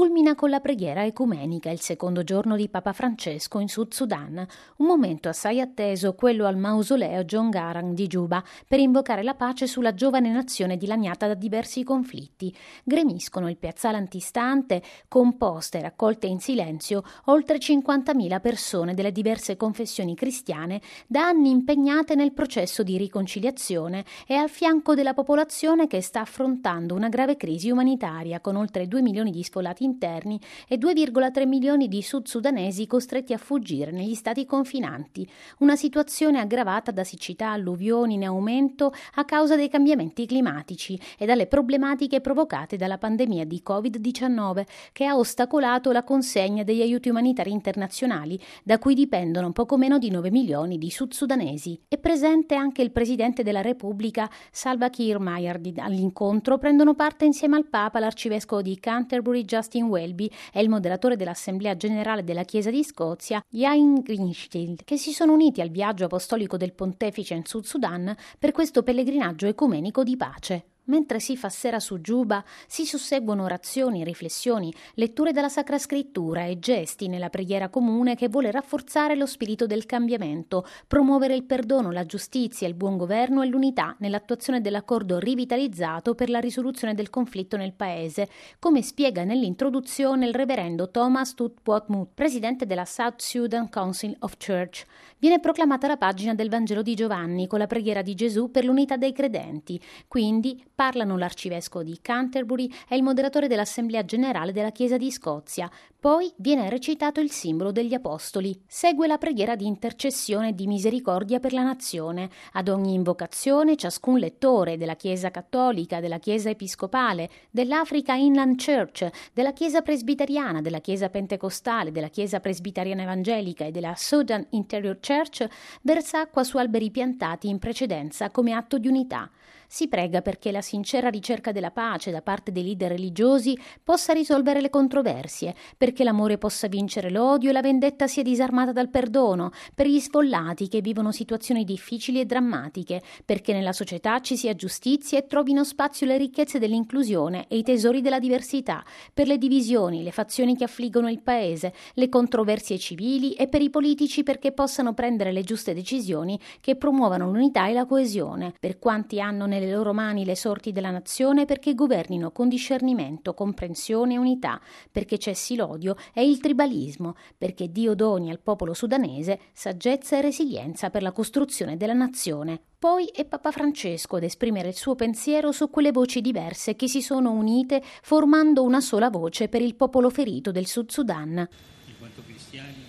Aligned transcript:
culmina 0.00 0.34
con 0.34 0.48
la 0.48 0.60
preghiera 0.60 1.04
ecumenica 1.04 1.68
il 1.68 1.82
secondo 1.82 2.24
giorno 2.24 2.56
di 2.56 2.70
Papa 2.70 2.94
Francesco 2.94 3.58
in 3.58 3.68
Sud 3.68 3.92
Sudan, 3.92 4.46
un 4.76 4.86
momento 4.86 5.28
assai 5.28 5.60
atteso 5.60 6.14
quello 6.14 6.46
al 6.46 6.56
mausoleo 6.56 7.24
John 7.24 7.50
Garang 7.50 7.92
di 7.92 8.06
Giuba 8.06 8.42
per 8.66 8.80
invocare 8.80 9.22
la 9.22 9.34
pace 9.34 9.66
sulla 9.66 9.92
giovane 9.92 10.32
nazione 10.32 10.78
dilaniata 10.78 11.26
da 11.26 11.34
diversi 11.34 11.84
conflitti. 11.84 12.50
Gremiscono 12.82 13.50
il 13.50 13.58
piazzale 13.58 13.98
antistante, 13.98 14.82
composte 15.06 15.76
e 15.76 15.82
raccolte 15.82 16.26
in 16.26 16.40
silenzio 16.40 17.02
oltre 17.26 17.58
50.000 17.58 18.40
persone 18.40 18.94
delle 18.94 19.12
diverse 19.12 19.58
confessioni 19.58 20.14
cristiane 20.14 20.80
da 21.06 21.26
anni 21.26 21.50
impegnate 21.50 22.14
nel 22.14 22.32
processo 22.32 22.82
di 22.82 22.96
riconciliazione 22.96 24.06
e 24.26 24.32
al 24.32 24.48
fianco 24.48 24.94
della 24.94 25.12
popolazione 25.12 25.86
che 25.86 26.00
sta 26.00 26.22
affrontando 26.22 26.94
una 26.94 27.10
grave 27.10 27.36
crisi 27.36 27.68
umanitaria 27.68 28.40
con 28.40 28.56
oltre 28.56 28.88
2 28.88 29.02
milioni 29.02 29.30
di 29.30 29.42
sfollati 29.42 29.88
interni 29.90 30.40
e 30.68 30.76
2,3 30.76 31.46
milioni 31.46 31.88
di 31.88 32.02
sud-sudanesi 32.02 32.86
costretti 32.86 33.32
a 33.32 33.38
fuggire 33.38 33.90
negli 33.90 34.14
stati 34.14 34.46
confinanti, 34.46 35.28
una 35.58 35.76
situazione 35.76 36.38
aggravata 36.38 36.90
da 36.90 37.04
siccità, 37.04 37.50
alluvioni 37.50 38.14
in 38.14 38.24
aumento 38.24 38.92
a 39.14 39.24
causa 39.24 39.56
dei 39.56 39.68
cambiamenti 39.68 40.26
climatici 40.26 40.98
e 41.18 41.26
dalle 41.26 41.46
problematiche 41.46 42.20
provocate 42.20 42.76
dalla 42.76 42.98
pandemia 42.98 43.44
di 43.44 43.62
Covid-19 43.66 44.64
che 44.92 45.04
ha 45.04 45.16
ostacolato 45.16 45.90
la 45.92 46.04
consegna 46.04 46.62
degli 46.62 46.82
aiuti 46.82 47.08
umanitari 47.08 47.50
internazionali 47.50 48.40
da 48.62 48.78
cui 48.78 48.94
dipendono 48.94 49.52
poco 49.52 49.76
meno 49.76 49.98
di 49.98 50.10
9 50.10 50.30
milioni 50.30 50.78
di 50.78 50.90
sud-sudanesi. 50.90 51.80
È 51.88 51.98
presente 51.98 52.54
anche 52.54 52.82
il 52.82 52.92
presidente 52.92 53.42
della 53.42 53.62
Repubblica 53.62 54.30
Salva 54.50 54.88
Kiir 54.90 55.18
Mayardid. 55.18 55.78
All'incontro 55.78 56.58
prendono 56.58 56.94
parte 56.94 57.24
insieme 57.24 57.56
al 57.56 57.66
Papa 57.66 57.98
l'arcivescovo 57.98 58.62
di 58.62 58.78
Canterbury 58.78 59.44
Justin 59.44 59.79
Welby 59.88 60.30
e 60.52 60.60
il 60.60 60.68
moderatore 60.68 61.16
dell'Assemblea 61.16 61.76
generale 61.76 62.24
della 62.24 62.44
Chiesa 62.44 62.70
di 62.70 62.84
Scozia 62.84 63.42
Iain 63.50 64.00
Greenshield, 64.00 64.84
che 64.84 64.96
si 64.96 65.12
sono 65.12 65.32
uniti 65.32 65.60
al 65.60 65.70
viaggio 65.70 66.04
apostolico 66.04 66.56
del 66.56 66.72
pontefice 66.72 67.34
in 67.34 67.44
Sud 67.44 67.64
Sudan 67.64 68.14
per 68.38 68.52
questo 68.52 68.82
pellegrinaggio 68.82 69.46
ecumenico 69.46 70.02
di 70.02 70.16
pace. 70.16 70.69
Mentre 70.84 71.20
si 71.20 71.36
fa 71.36 71.48
sera 71.48 71.78
su 71.78 72.00
Giuba, 72.00 72.44
si 72.66 72.84
susseguono 72.84 73.44
orazioni, 73.44 74.02
riflessioni, 74.02 74.72
letture 74.94 75.32
della 75.32 75.48
Sacra 75.48 75.78
Scrittura 75.78 76.44
e 76.44 76.58
gesti 76.58 77.06
nella 77.06 77.30
preghiera 77.30 77.68
comune 77.68 78.16
che 78.16 78.28
vuole 78.28 78.50
rafforzare 78.50 79.14
lo 79.14 79.26
spirito 79.26 79.66
del 79.66 79.86
cambiamento, 79.86 80.66
promuovere 80.86 81.34
il 81.34 81.44
perdono, 81.44 81.90
la 81.90 82.06
giustizia, 82.06 82.66
il 82.66 82.74
buon 82.74 82.96
governo 82.96 83.42
e 83.42 83.46
l'unità 83.46 83.94
nell'attuazione 83.98 84.60
dell'accordo 84.60 85.18
rivitalizzato 85.18 86.14
per 86.14 86.28
la 86.28 86.40
risoluzione 86.40 86.94
del 86.94 87.10
conflitto 87.10 87.56
nel 87.56 87.74
paese, 87.74 88.28
come 88.58 88.82
spiega 88.82 89.22
nell'introduzione 89.24 90.26
il 90.26 90.34
reverendo 90.34 90.90
Thomas 90.90 91.34
Tutpotmut, 91.34 92.10
presidente 92.14 92.66
della 92.66 92.84
South 92.84 93.20
Sudan 93.20 93.68
Council 93.70 94.16
of 94.20 94.36
Church. 94.36 94.84
Viene 95.18 95.38
proclamata 95.38 95.86
la 95.86 95.96
pagina 95.96 96.34
del 96.34 96.48
Vangelo 96.48 96.82
di 96.82 96.94
Giovanni 96.94 97.46
con 97.46 97.58
la 97.58 97.66
preghiera 97.66 98.02
di 98.02 98.14
Gesù 98.14 98.50
per 98.50 98.64
l'unità 98.64 98.96
dei 98.96 99.12
credenti. 99.12 99.80
Quindi 100.08 100.62
parlano 100.80 101.18
l'arcivescovo 101.18 101.84
di 101.84 101.98
Canterbury 102.00 102.66
e 102.88 102.96
il 102.96 103.02
moderatore 103.02 103.48
dell'Assemblea 103.48 104.02
generale 104.02 104.50
della 104.50 104.70
Chiesa 104.70 104.96
di 104.96 105.10
Scozia. 105.10 105.70
Poi 106.00 106.32
viene 106.36 106.70
recitato 106.70 107.20
il 107.20 107.30
simbolo 107.30 107.70
degli 107.70 107.92
Apostoli. 107.92 108.58
Segue 108.66 109.06
la 109.06 109.18
preghiera 109.18 109.56
di 109.56 109.66
intercessione 109.66 110.48
e 110.48 110.54
di 110.54 110.66
misericordia 110.66 111.38
per 111.38 111.52
la 111.52 111.64
nazione. 111.64 112.30
Ad 112.52 112.68
ogni 112.68 112.94
invocazione 112.94 113.76
ciascun 113.76 114.18
lettore 114.18 114.78
della 114.78 114.96
Chiesa 114.96 115.30
cattolica, 115.30 116.00
della 116.00 116.18
Chiesa 116.18 116.48
episcopale, 116.48 117.28
dell'Africa 117.50 118.14
Inland 118.14 118.56
Church, 118.56 119.06
della 119.34 119.52
Chiesa 119.52 119.82
presbiteriana, 119.82 120.62
della 120.62 120.80
Chiesa 120.80 121.10
pentecostale, 121.10 121.92
della 121.92 122.08
Chiesa 122.08 122.40
presbiteriana 122.40 123.02
evangelica 123.02 123.66
e 123.66 123.70
della 123.70 123.92
Sudan 123.98 124.46
Interior 124.52 124.98
Church 124.98 125.46
versa 125.82 126.20
acqua 126.20 126.42
su 126.42 126.56
alberi 126.56 126.90
piantati 126.90 127.50
in 127.50 127.58
precedenza 127.58 128.30
come 128.30 128.54
atto 128.54 128.78
di 128.78 128.88
unità. 128.88 129.30
Si 129.72 129.86
prega 129.86 130.20
perché 130.20 130.50
la 130.50 130.62
sincera 130.62 131.10
ricerca 131.10 131.52
della 131.52 131.70
pace 131.70 132.10
da 132.10 132.22
parte 132.22 132.50
dei 132.50 132.64
leader 132.64 132.90
religiosi 132.90 133.56
possa 133.84 134.12
risolvere 134.12 134.60
le 134.60 134.68
controversie, 134.68 135.54
perché 135.78 136.02
l'amore 136.02 136.38
possa 136.38 136.66
vincere 136.66 137.08
l'odio 137.08 137.50
e 137.50 137.52
la 137.52 137.60
vendetta 137.60 138.08
sia 138.08 138.24
disarmata 138.24 138.72
dal 138.72 138.90
perdono, 138.90 139.52
per 139.72 139.86
gli 139.86 140.00
sfollati 140.00 140.66
che 140.66 140.80
vivono 140.80 141.12
situazioni 141.12 141.62
difficili 141.62 142.18
e 142.18 142.24
drammatiche, 142.24 143.00
perché 143.24 143.52
nella 143.52 143.72
società 143.72 144.18
ci 144.18 144.36
sia 144.36 144.56
giustizia 144.56 145.18
e 145.18 145.26
trovino 145.28 145.62
spazio 145.62 146.04
le 146.04 146.18
ricchezze 146.18 146.58
dell'inclusione 146.58 147.46
e 147.46 147.56
i 147.56 147.62
tesori 147.62 148.00
della 148.00 148.18
diversità, 148.18 148.84
per 149.14 149.28
le 149.28 149.38
divisioni, 149.38 150.02
le 150.02 150.10
fazioni 150.10 150.56
che 150.56 150.64
affliggono 150.64 151.08
il 151.08 151.22
paese, 151.22 151.72
le 151.94 152.08
controversie 152.08 152.76
civili 152.76 153.34
e 153.34 153.46
per 153.46 153.62
i 153.62 153.70
politici 153.70 154.24
perché 154.24 154.50
possano 154.50 154.94
prendere 154.94 155.30
le 155.30 155.44
giuste 155.44 155.74
decisioni 155.74 156.36
che 156.60 156.74
promuovano 156.74 157.30
l'unità 157.30 157.68
e 157.68 157.72
la 157.72 157.86
coesione, 157.86 158.52
per 158.58 158.80
quanti 158.80 159.20
hanno 159.20 159.46
nelle 159.46 159.58
nelle 159.60 159.74
loro 159.74 159.92
mani 159.92 160.24
le 160.24 160.34
sorti 160.34 160.72
della 160.72 160.90
nazione 160.90 161.44
perché 161.44 161.74
governino 161.74 162.32
con 162.32 162.48
discernimento, 162.48 163.34
comprensione 163.34 164.14
e 164.14 164.18
unità, 164.18 164.60
perché 164.90 165.18
cessi 165.18 165.54
l'odio 165.54 165.96
e 166.14 166.26
il 166.26 166.40
tribalismo, 166.40 167.14
perché 167.36 167.70
Dio 167.70 167.94
doni 167.94 168.30
al 168.30 168.40
popolo 168.40 168.72
sudanese 168.72 169.38
saggezza 169.52 170.16
e 170.16 170.22
resilienza 170.22 170.90
per 170.90 171.02
la 171.02 171.12
costruzione 171.12 171.76
della 171.76 171.92
nazione. 171.92 172.60
Poi 172.78 173.06
è 173.06 173.26
Papa 173.26 173.50
Francesco 173.50 174.16
ad 174.16 174.22
esprimere 174.22 174.68
il 174.68 174.74
suo 174.74 174.94
pensiero 174.94 175.52
su 175.52 175.68
quelle 175.68 175.92
voci 175.92 176.22
diverse 176.22 176.76
che 176.76 176.88
si 176.88 177.02
sono 177.02 177.30
unite 177.30 177.82
formando 178.02 178.62
una 178.62 178.80
sola 178.80 179.10
voce 179.10 179.48
per 179.48 179.60
il 179.60 179.74
popolo 179.74 180.08
ferito 180.08 180.50
del 180.50 180.66
Sud 180.66 180.90
Sudan. 180.90 181.46
In 181.86 181.94
quanto 181.98 182.22
cristiani, 182.24 182.82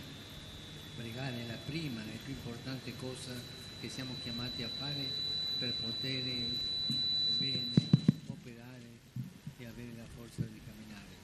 pregare 0.95 1.41
è 1.43 1.47
la 1.47 1.57
prima 1.65 2.01
e 2.01 2.17
più 2.23 2.33
importante 2.33 2.93
cosa 2.95 3.33
che 3.81 3.89
siamo 3.89 4.13
chiamati 4.23 4.63
a 4.63 4.69
fare 4.69 5.30
per 5.61 5.73
poter 5.79 6.23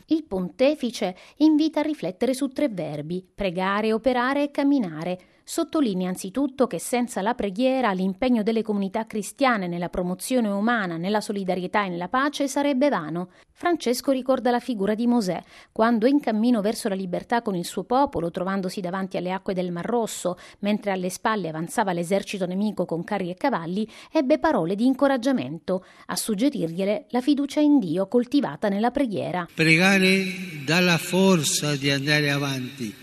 Il 0.09 0.23
pontefice 0.23 1.15
invita 1.37 1.79
a 1.79 1.83
riflettere 1.83 2.33
su 2.35 2.47
tre 2.49 2.69
verbi, 2.69 3.27
pregare, 3.33 3.91
operare 3.91 4.43
e 4.43 4.51
camminare. 4.51 5.19
Sottolinea 5.49 6.09
anzitutto 6.09 6.67
che 6.67 6.77
senza 6.77 7.21
la 7.21 7.33
preghiera 7.33 7.93
l'impegno 7.93 8.43
delle 8.43 8.63
comunità 8.63 9.05
cristiane 9.05 9.69
nella 9.69 9.87
promozione 9.87 10.49
umana, 10.49 10.97
nella 10.97 11.21
solidarietà 11.21 11.85
e 11.85 11.89
nella 11.89 12.09
pace 12.09 12.49
sarebbe 12.49 12.89
vano. 12.89 13.29
Francesco 13.53 14.11
ricorda 14.11 14.51
la 14.51 14.59
figura 14.59 14.93
di 14.93 15.07
Mosè, 15.07 15.41
quando 15.71 16.05
in 16.05 16.19
cammino 16.19 16.59
verso 16.59 16.89
la 16.89 16.95
libertà 16.95 17.41
con 17.41 17.55
il 17.55 17.63
suo 17.63 17.85
popolo, 17.85 18.29
trovandosi 18.29 18.81
davanti 18.81 19.15
alle 19.15 19.31
acque 19.31 19.53
del 19.53 19.71
Mar 19.71 19.85
Rosso, 19.85 20.37
mentre 20.59 20.91
alle 20.91 21.09
spalle 21.09 21.47
avanzava 21.47 21.93
l'esercito 21.93 22.45
nemico 22.45 22.83
con 22.83 23.05
carri 23.05 23.29
e 23.29 23.35
cavalli, 23.35 23.89
ebbe 24.11 24.39
parole 24.39 24.75
di 24.75 24.85
incoraggiamento, 24.85 25.85
a 26.07 26.15
suggerirgliele 26.17 27.05
la 27.11 27.21
fiducia 27.21 27.61
in 27.61 27.79
Dio 27.79 28.09
coltivata 28.09 28.67
nella 28.67 28.91
preghiera. 28.91 29.47
Pregare 29.55 30.25
dà 30.65 30.81
la 30.81 30.97
forza 30.97 31.77
di 31.77 31.89
andare 31.89 32.31
avanti, 32.31 32.93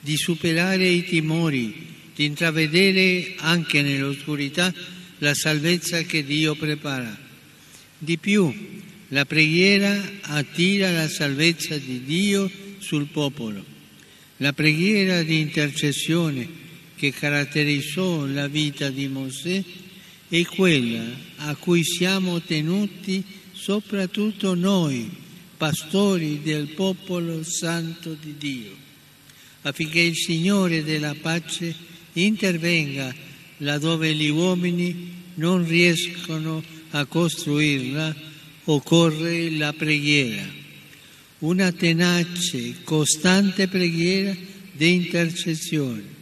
di 0.00 0.16
superare 0.16 0.84
i 0.86 1.02
timori, 1.02 1.93
di 2.14 2.24
intravedere 2.24 3.34
anche 3.38 3.82
nell'oscurità 3.82 4.72
la 5.18 5.34
salvezza 5.34 6.02
che 6.02 6.24
Dio 6.24 6.54
prepara. 6.54 7.16
Di 7.98 8.18
più, 8.18 8.52
la 9.08 9.24
preghiera 9.24 10.00
attira 10.22 10.90
la 10.90 11.08
salvezza 11.08 11.76
di 11.76 12.04
Dio 12.04 12.50
sul 12.78 13.06
popolo. 13.06 13.64
La 14.38 14.52
preghiera 14.52 15.22
di 15.22 15.40
intercessione 15.40 16.62
che 16.96 17.12
caratterizzò 17.12 18.26
la 18.26 18.48
vita 18.48 18.90
di 18.90 19.08
Mosè 19.08 19.62
è 20.28 20.44
quella 20.44 21.04
a 21.36 21.54
cui 21.54 21.84
siamo 21.84 22.40
tenuti 22.40 23.22
soprattutto 23.52 24.54
noi, 24.54 25.10
pastori 25.56 26.42
del 26.42 26.68
popolo 26.68 27.42
santo 27.44 28.16
di 28.20 28.34
Dio, 28.36 28.76
affinché 29.62 30.00
il 30.00 30.16
Signore 30.16 30.82
della 30.82 31.14
pace 31.14 31.92
intervenga 32.14 33.14
laddove 33.58 34.14
gli 34.14 34.28
uomini 34.28 35.12
non 35.34 35.66
riescono 35.66 36.62
a 36.90 37.04
costruirla, 37.06 38.14
occorre 38.64 39.50
la 39.50 39.72
preghiera, 39.72 40.44
una 41.40 41.72
tenace, 41.72 42.82
costante 42.84 43.68
preghiera 43.68 44.34
di 44.72 44.92
intercessione 44.92 46.13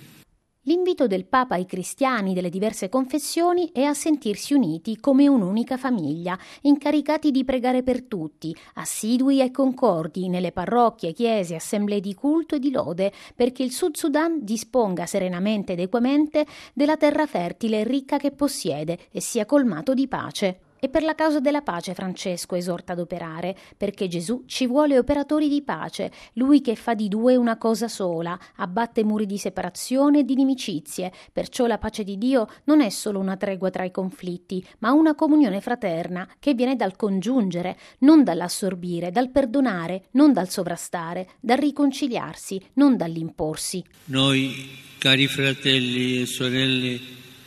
L'invito 0.67 1.09
del 1.09 1.25
Papa 1.25 1.56
ai 1.56 1.67
cristiani 1.67 2.35
delle 2.35 2.49
diverse 2.49 2.88
confessioni 2.88 3.70
è 3.73 3.82
a 3.82 3.94
sentirsi 3.94 4.55
uniti 4.55 5.00
come 5.00 5.26
un'unica 5.26 5.76
famiglia, 5.76 6.38
incaricati 6.61 7.32
di 7.32 7.44
pregare 7.44 7.82
per 7.82 8.05
tutti, 8.05 8.55
assidui 8.75 9.41
e 9.41 9.50
concordi 9.50 10.29
nelle 10.29 10.53
parrocchie, 10.53 11.14
chiese, 11.14 11.56
assemblee 11.56 11.99
di 11.99 12.14
culto 12.14 12.55
e 12.55 12.59
di 12.61 12.70
lode, 12.70 13.12
perché 13.35 13.64
il 13.64 13.73
Sud 13.73 13.97
Sudan 13.97 14.44
disponga 14.44 15.05
serenamente 15.05 15.73
ed 15.73 15.81
equamente 15.81 16.47
della 16.73 16.97
terra 16.97 17.26
fertile 17.26 17.81
e 17.81 17.85
ricca 17.85 18.19
che 18.19 18.31
possiede 18.31 19.00
e 19.11 19.20
sia 19.20 19.44
colmato 19.44 19.94
di 19.94 20.06
pace. 20.06 20.61
E 20.84 20.88
per 20.88 21.05
la 21.05 21.14
causa 21.14 21.38
della 21.38 21.62
pace 21.62 21.94
Francesco 21.94 22.56
esorta 22.56 22.94
ad 22.94 22.99
operare, 22.99 23.56
perché 23.76 24.08
Gesù 24.08 24.43
ci 24.46 24.67
vuole 24.67 24.99
operatori 24.99 25.49
di 25.49 25.62
pace, 25.62 26.11
lui 26.32 26.61
che 26.61 26.75
fa 26.75 26.94
di 26.94 27.06
due 27.06 27.37
una 27.37 27.56
cosa 27.56 27.87
sola, 27.87 28.37
abbatte 28.56 29.05
muri 29.05 29.25
di 29.25 29.38
separazione 29.38 30.19
e 30.19 30.25
di 30.25 30.32
inimicizie, 30.32 31.12
perciò 31.32 31.67
la 31.67 31.79
pace 31.79 32.02
di 32.02 32.19
Dio 32.19 32.49
non 32.64 32.81
è 32.81 32.88
solo 32.88 33.20
una 33.20 33.37
tregua 33.37 33.70
tra 33.70 33.84
i 33.84 33.93
conflitti, 33.93 34.67
ma 34.81 34.90
una 34.90 35.14
comunione 35.14 35.61
fraterna 35.61 36.29
che 36.40 36.52
viene 36.55 36.75
dal 36.75 36.96
congiungere, 36.96 37.78
non 37.99 38.25
dall'assorbire, 38.25 39.12
dal 39.12 39.31
perdonare, 39.31 40.06
non 40.14 40.32
dal 40.32 40.49
sovrastare, 40.49 41.28
dal 41.38 41.58
riconciliarsi, 41.58 42.61
non 42.73 42.96
dall'imporsi. 42.96 43.85
Noi, 44.06 44.52
cari 44.99 45.28
fratelli 45.28 46.23
e 46.23 46.26
sorelle, 46.26 46.99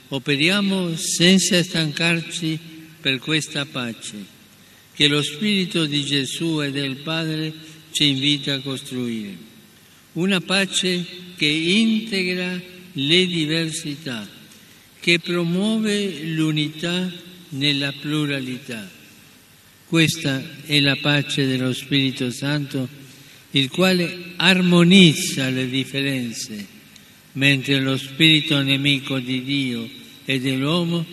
operiamo 0.07 0.95
senza 0.95 1.61
stancarci 1.61 2.74
per 3.05 3.19
questa 3.19 3.65
pace 3.65 4.15
che 4.95 5.07
lo 5.07 5.21
Spirito 5.21 5.85
di 5.85 6.03
Gesù 6.03 6.63
e 6.63 6.71
del 6.71 6.95
Padre 6.95 7.53
ci 7.91 8.07
invita 8.07 8.55
a 8.55 8.59
costruire. 8.61 9.37
Una 10.13 10.41
pace 10.41 11.05
che 11.35 11.45
integra 11.45 12.59
le 12.93 13.25
diversità, 13.27 14.27
che 14.99 15.19
promuove 15.19 16.23
l'unità 16.23 17.13
nella 17.49 17.91
pluralità. 17.91 18.89
Questa 19.85 20.43
è 20.65 20.79
la 20.79 20.95
pace 20.95 21.45
dello 21.45 21.73
Spirito 21.73 22.31
Santo, 22.31 22.89
il 23.51 23.69
quale 23.69 24.33
armonizza 24.37 25.47
le 25.49 25.69
differenze, 25.69 26.65
mentre 27.33 27.79
lo 27.81 27.97
spirito 27.97 28.59
nemico 28.63 29.19
di 29.19 29.43
Dio 29.43 29.87
e 30.25 30.39
dell'uomo 30.39 31.05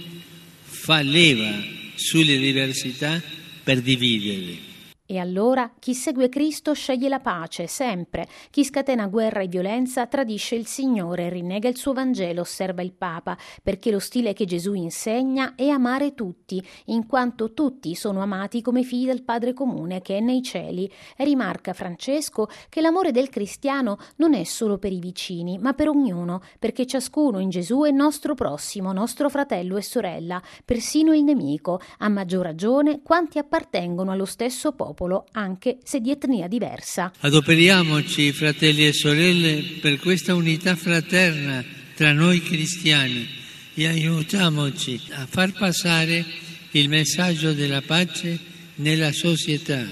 fa 0.64 1.02
leva 1.02 1.80
sulle 2.02 2.36
diversità 2.36 3.22
per 3.62 3.80
dividerle. 3.80 4.71
E 5.12 5.18
allora 5.18 5.70
chi 5.78 5.92
segue 5.92 6.30
Cristo 6.30 6.72
sceglie 6.72 7.10
la 7.10 7.20
pace, 7.20 7.66
sempre. 7.66 8.26
Chi 8.48 8.64
scatena 8.64 9.08
guerra 9.08 9.42
e 9.42 9.46
violenza 9.46 10.06
tradisce 10.06 10.54
il 10.54 10.66
Signore, 10.66 11.28
rinnega 11.28 11.68
il 11.68 11.76
suo 11.76 11.92
Vangelo, 11.92 12.40
osserva 12.40 12.80
il 12.80 12.94
Papa, 12.94 13.36
perché 13.62 13.90
lo 13.90 13.98
stile 13.98 14.32
che 14.32 14.46
Gesù 14.46 14.72
insegna 14.72 15.54
è 15.54 15.68
amare 15.68 16.14
tutti, 16.14 16.66
in 16.86 17.06
quanto 17.06 17.52
tutti 17.52 17.94
sono 17.94 18.22
amati 18.22 18.62
come 18.62 18.84
figli 18.84 19.04
del 19.04 19.22
Padre 19.22 19.52
comune 19.52 20.00
che 20.00 20.16
è 20.16 20.20
nei 20.20 20.40
cieli. 20.40 20.90
E 21.14 21.24
rimarca 21.24 21.74
Francesco 21.74 22.48
che 22.70 22.80
l'amore 22.80 23.10
del 23.10 23.28
cristiano 23.28 23.98
non 24.16 24.32
è 24.32 24.44
solo 24.44 24.78
per 24.78 24.92
i 24.92 24.98
vicini, 24.98 25.58
ma 25.58 25.74
per 25.74 25.90
ognuno, 25.90 26.40
perché 26.58 26.86
ciascuno 26.86 27.38
in 27.38 27.50
Gesù 27.50 27.82
è 27.82 27.90
nostro 27.90 28.32
prossimo, 28.32 28.94
nostro 28.94 29.28
fratello 29.28 29.76
e 29.76 29.82
sorella, 29.82 30.40
persino 30.64 31.12
il 31.12 31.22
nemico, 31.22 31.82
a 31.98 32.08
maggior 32.08 32.44
ragione 32.44 33.02
quanti 33.02 33.36
appartengono 33.36 34.10
allo 34.10 34.24
stesso 34.24 34.72
popolo 34.72 35.00
popolo, 35.02 35.26
anche 35.32 35.78
se 35.82 36.00
di 36.00 36.10
etnia 36.10 36.46
diversa. 36.46 37.12
Adoperiamoci, 37.20 38.32
fratelli 38.32 38.86
e 38.86 38.92
sorelle, 38.92 39.62
per 39.80 39.98
questa 39.98 40.34
unità 40.34 40.76
fraterna 40.76 41.64
tra 41.94 42.12
noi 42.12 42.40
cristiani 42.40 43.26
e 43.74 43.86
aiutiamoci 43.86 45.00
a 45.10 45.26
far 45.26 45.52
passare 45.52 46.24
il 46.72 46.88
messaggio 46.88 47.52
della 47.52 47.82
pace 47.82 48.38
nella 48.76 49.12
società, 49.12 49.84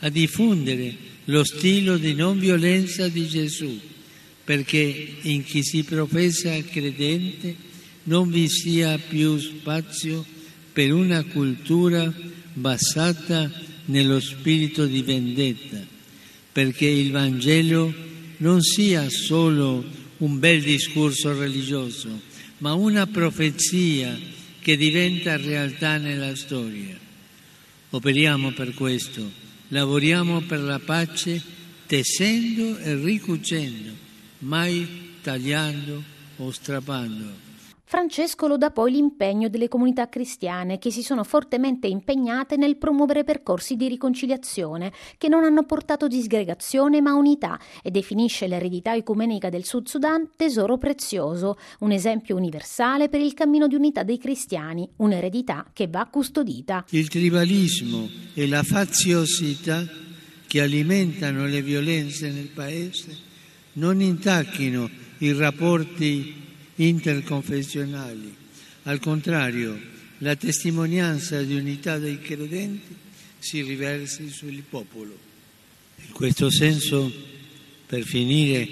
a 0.00 0.08
diffondere 0.08 1.08
lo 1.26 1.44
stile 1.44 1.98
di 2.00 2.14
non 2.14 2.38
violenza 2.38 3.08
di 3.08 3.26
Gesù, 3.28 3.78
perché 4.42 5.16
in 5.22 5.44
chi 5.44 5.62
si 5.62 5.84
professa 5.84 6.50
credente 6.62 7.68
non 8.04 8.30
vi 8.30 8.48
sia 8.48 8.98
più 8.98 9.38
spazio 9.38 10.24
per 10.72 10.92
una 10.92 11.22
cultura 11.24 12.12
basata 12.54 13.68
nello 13.90 14.20
spirito 14.20 14.86
di 14.86 15.02
vendetta, 15.02 15.78
perché 16.52 16.86
il 16.86 17.10
Vangelo 17.10 17.92
non 18.38 18.62
sia 18.62 19.08
solo 19.10 19.84
un 20.18 20.38
bel 20.38 20.62
discorso 20.62 21.36
religioso, 21.38 22.20
ma 22.58 22.72
una 22.74 23.06
profezia 23.06 24.18
che 24.60 24.76
diventa 24.76 25.36
realtà 25.36 25.96
nella 25.96 26.34
storia. 26.36 26.98
Operiamo 27.90 28.52
per 28.52 28.74
questo, 28.74 29.30
lavoriamo 29.68 30.42
per 30.42 30.60
la 30.60 30.78
pace 30.78 31.42
tessendo 31.86 32.78
e 32.78 32.94
ricucendo, 32.94 33.90
mai 34.40 34.86
tagliando 35.22 36.02
o 36.36 36.50
strappando. 36.50 37.49
Francesco 37.90 38.46
loda 38.46 38.70
poi 38.70 38.92
l'impegno 38.92 39.48
delle 39.48 39.66
comunità 39.66 40.08
cristiane 40.08 40.78
che 40.78 40.92
si 40.92 41.02
sono 41.02 41.24
fortemente 41.24 41.88
impegnate 41.88 42.56
nel 42.56 42.76
promuovere 42.76 43.24
percorsi 43.24 43.74
di 43.74 43.88
riconciliazione 43.88 44.92
che 45.18 45.26
non 45.26 45.42
hanno 45.42 45.64
portato 45.64 46.06
disgregazione 46.06 47.00
ma 47.00 47.14
unità 47.14 47.58
e 47.82 47.90
definisce 47.90 48.46
l'eredità 48.46 48.94
ecumenica 48.94 49.48
del 49.48 49.64
Sud 49.64 49.88
Sudan 49.88 50.28
tesoro 50.36 50.78
prezioso, 50.78 51.58
un 51.80 51.90
esempio 51.90 52.36
universale 52.36 53.08
per 53.08 53.22
il 53.22 53.34
cammino 53.34 53.66
di 53.66 53.74
unità 53.74 54.04
dei 54.04 54.18
cristiani, 54.18 54.88
un'eredità 54.98 55.66
che 55.72 55.88
va 55.88 56.06
custodita. 56.06 56.84
Il 56.90 57.08
tribalismo 57.08 58.08
e 58.34 58.46
la 58.46 58.62
faziosità 58.62 59.84
che 60.46 60.60
alimentano 60.60 61.44
le 61.44 61.60
violenze 61.60 62.30
nel 62.30 62.50
paese 62.54 63.18
non 63.72 64.00
intacchino 64.00 64.88
i 65.18 65.32
rapporti 65.32 66.49
interconfessionali. 66.86 68.34
Al 68.84 68.98
contrario, 68.98 69.78
la 70.18 70.36
testimonianza 70.36 71.42
di 71.42 71.54
unità 71.54 71.98
dei 71.98 72.20
credenti 72.20 72.94
si 73.38 73.62
riversi 73.62 74.28
sul 74.30 74.62
popolo. 74.68 75.16
In 76.06 76.12
questo 76.12 76.50
senso, 76.50 77.12
per 77.86 78.02
finire, 78.04 78.68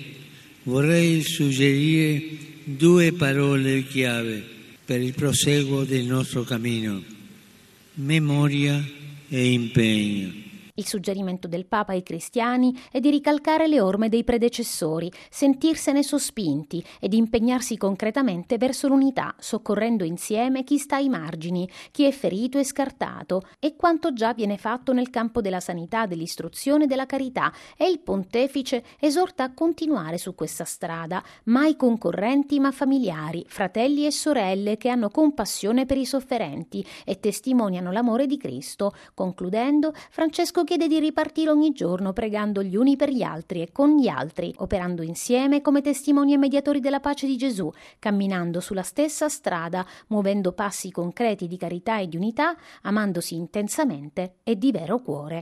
vorrei 0.65 1.23
suggerire 1.23 2.47
due 2.65 3.13
parole 3.13 3.85
chiave 3.85 4.45
per 4.85 5.01
il 5.01 5.15
proseguo 5.15 5.85
del 5.85 6.05
nostro 6.05 6.43
cammino, 6.45 7.03
memoria 7.95 8.83
e 9.29 9.53
impegno. 9.53 10.47
Il 10.79 10.87
suggerimento 10.87 11.49
del 11.49 11.67
Papa 11.67 11.91
ai 11.91 12.05
cristiani 12.05 12.73
è 12.93 13.01
di 13.01 13.11
ricalcare 13.11 13.67
le 13.67 13.81
orme 13.81 14.09
dei 14.09 14.23
predecessori, 14.23 15.11
sentirsene 15.29 16.05
sospinti 16.05 16.85
ed 17.01 17.15
impegnarsi 17.15 17.77
concretamente 17.77 18.59
verso 18.59 18.87
l'unità, 18.87 19.35
soccorrendo 19.41 20.05
insieme 20.05 20.63
chi 20.63 20.79
sta 20.79 20.95
ai 20.95 21.09
margini, 21.09 21.69
chi 21.91 22.05
è 22.05 22.13
ferito 22.13 22.59
e 22.59 22.65
scartato, 22.65 23.43
e 23.59 23.75
quanto 23.75 24.13
già 24.13 24.33
viene 24.35 24.57
fatto 24.57 24.93
nel 24.93 25.11
campo 25.11 25.41
della 25.41 25.59
sanità, 25.59 26.07
dell'istruzione 26.07 26.85
e 26.85 26.87
della 26.87 27.07
carità, 27.07 27.53
e 27.77 27.89
il 27.89 27.99
pontefice 27.99 28.85
esorta 29.01 29.43
a 29.43 29.53
continuare 29.53 30.17
su 30.17 30.37
questa 30.37 30.65
strada, 30.65 31.21
mai 31.47 31.75
concorrenti 31.75 32.61
ma 32.61 32.71
familiari, 32.71 33.45
fratelli 33.49 34.07
e 34.07 34.13
sorelle 34.13 34.77
che 34.77 34.91
hanno 34.91 35.11
compassione 35.11 35.87
per 35.87 35.99
i 35.99 36.07
sofferenti 36.07 36.87
e 37.05 37.19
testimoniano 37.19 37.91
l'amore 37.91 38.27
di 38.27 38.37
Cristo. 38.37 38.93
Concludendo, 39.13 39.93
Francesco 40.11 40.67
chiede 40.69 40.87
di 40.87 41.01
ripartire 41.01 41.49
ogni 41.49 41.73
giorno 41.73 42.13
pregando 42.13 42.63
gli 42.63 42.77
uni 42.77 42.95
per 42.95 43.09
gli 43.09 43.23
altri 43.23 43.63
e 43.63 43.73
con 43.73 43.97
gli 43.97 44.07
altri, 44.07 44.53
operando 44.59 45.01
insieme 45.01 45.63
come 45.63 45.81
testimoni 45.81 46.35
e 46.35 46.37
mediatori 46.37 46.79
della 46.81 47.01
pace 47.01 47.27
di 47.27 47.39
Gesù, 47.39 47.73
camminando 47.99 48.61
sulla 48.61 48.83
stessa 48.83 49.31
strada, 49.31 49.87
muovendo 50.09 50.53
passi 50.53 50.91
concreti 50.91 51.47
di 51.47 51.57
carità 51.57 52.01
e 52.01 52.07
di 52.07 52.19
unità, 52.19 52.55
amandosi 52.83 53.35
intensamente 53.35 54.41
e 54.43 54.59
di 54.59 54.71
vero 54.71 54.99
cuore. 54.99 55.37